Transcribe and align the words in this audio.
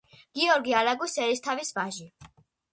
გიორგი 0.37 0.73
არაგვის 0.79 1.19
ერისთავის 1.27 1.73
ვაჟი. 1.79 2.11